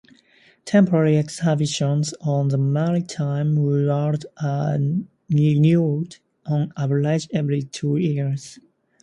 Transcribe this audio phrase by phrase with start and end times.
[0.65, 4.79] Temporary exhibitions on the maritime world are
[5.29, 8.57] renewed on average every two years.